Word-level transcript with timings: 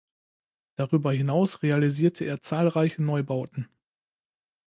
Darüber 0.77 1.13
hinaus 1.13 1.61
realisierte 1.61 2.25
er 2.25 2.41
zahlreiche 2.41 3.03
Neubauten. 3.03 3.69